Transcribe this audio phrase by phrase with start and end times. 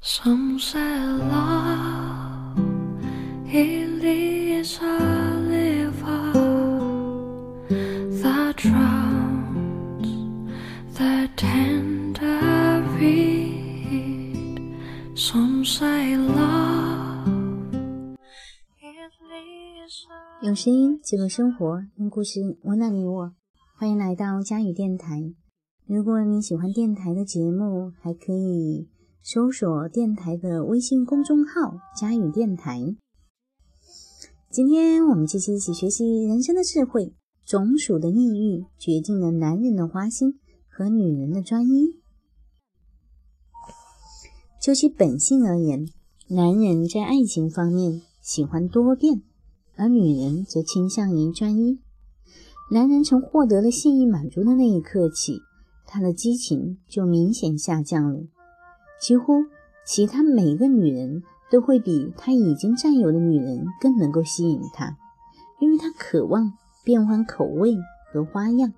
[0.00, 2.56] Some say love
[3.46, 4.96] it leads a
[5.48, 6.32] river
[8.22, 10.06] that drowns
[10.94, 14.60] the tender reed.
[15.16, 17.26] Some say love
[18.80, 23.32] it leads a 用声音记录生活，用故事温暖你我。
[23.76, 25.34] 欢迎来到佳语电台。
[25.86, 28.88] 如果你喜欢电台的节目，还可以
[29.22, 32.96] 搜索电台的微信公众号“佳语电台”。
[34.50, 37.14] 今天我们继续一起学习人生的智慧。
[37.46, 41.96] 种属的抑郁决定了男人的花心和女人的专一。
[44.60, 45.88] 就其本性而言，
[46.28, 49.22] 男人在爱情方面喜欢多变，
[49.76, 51.78] 而女人则倾向于专一。
[52.70, 55.40] 男人从获得了性欲满足的那一刻起，
[55.86, 58.26] 他的激情就明显下降了，
[59.00, 59.44] 几乎
[59.84, 64.96] 其他每个女人都会比他已经占有的女人更能够吸引他，
[65.60, 66.52] 因为他渴望
[66.84, 67.76] 变换口味
[68.12, 68.72] 和花样。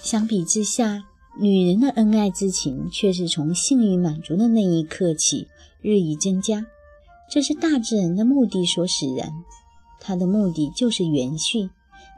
[0.00, 1.04] 相比之下，
[1.38, 5.48] 女人的恩爱之情却是从性欲满足的那一刻起
[5.82, 6.64] 日益增加，
[7.28, 9.44] 这是大自然的目的所使然，
[10.00, 11.68] 它的目的就是延续，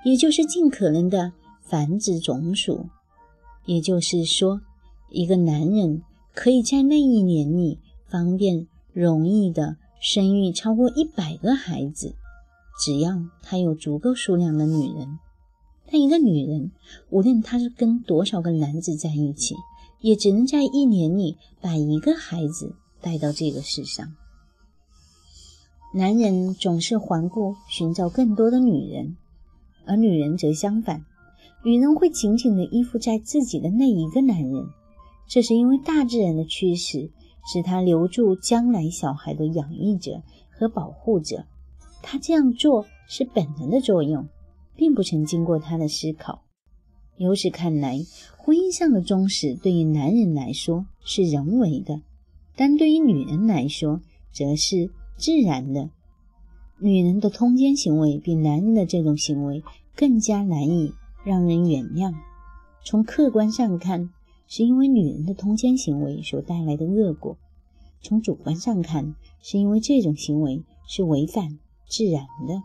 [0.05, 2.89] 也就是尽可能的繁殖种属。
[3.65, 4.61] 也就是说，
[5.09, 6.03] 一个男人
[6.35, 7.79] 可以在那一年里
[8.09, 12.15] 方便、容易的生育超过一百个孩子，
[12.83, 15.19] 只要他有足够数量的女人。
[15.93, 16.71] 但一个女人，
[17.11, 19.57] 无论她是跟多少个男子在一起，
[20.01, 24.15] 也只能在一年里把一个孩子带到这个世上。
[25.93, 29.17] 男人总是环顾寻找更多的女人，
[29.85, 31.05] 而女人则相反。
[31.65, 34.69] 女人会紧紧地依附在自己的那一个男人，
[35.31, 37.13] 这是因为大自然的驱使，
[37.53, 41.47] 使他留住将来小孩的养育者和保护者。
[42.03, 44.29] 他这样做是本能的作用，
[44.75, 46.43] 并不曾经过他的思考。
[47.17, 48.01] 由此看来，
[48.39, 52.03] 婚姻上的忠实对于男人来说是人为的，
[52.57, 54.01] 但对于女人来说
[54.33, 55.91] 则是自然的。
[56.81, 59.63] 女人的通奸行为比男人的这种行为
[59.95, 60.93] 更加难以。
[61.23, 62.15] 让人原谅。
[62.83, 64.09] 从客观上看，
[64.53, 67.37] 是因为女人的通奸行为所带来的恶果；
[68.03, 72.65] 从主观上看，是因为这种行为是违反自然的。